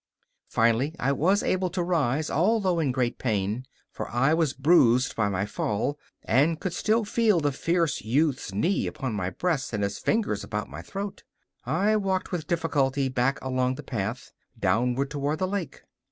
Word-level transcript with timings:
Finally 0.47 0.95
I 0.97 1.11
was 1.11 1.43
able 1.43 1.69
to 1.69 1.83
rise, 1.83 2.31
although 2.31 2.79
in 2.79 2.91
great 2.91 3.19
pain, 3.19 3.67
for 3.91 4.09
I 4.09 4.33
was 4.33 4.51
bruised 4.53 5.15
by 5.15 5.29
my 5.29 5.45
fall, 5.45 5.99
and 6.23 6.59
could 6.59 6.73
still 6.73 7.05
feel 7.05 7.39
the 7.39 7.51
fierce 7.51 8.01
youth's 8.01 8.51
knee 8.51 8.87
upon 8.87 9.13
my 9.13 9.29
breast 9.29 9.73
and 9.73 9.83
his 9.83 9.99
fingers 9.99 10.43
about 10.43 10.71
my 10.71 10.81
throat. 10.81 11.21
I 11.65 11.97
walked 11.97 12.31
with 12.31 12.47
difficulty 12.47 13.09
back 13.09 13.39
along 13.43 13.75
the 13.75 13.83
path, 13.83 14.31
downward 14.59 15.11
toward 15.11 15.37
the 15.37 15.47
lake. 15.47 15.83